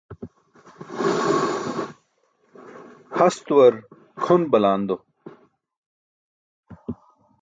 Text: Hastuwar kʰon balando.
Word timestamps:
Hastuwar 3.15 3.73
kʰon 4.23 4.41
balando. 4.51 4.95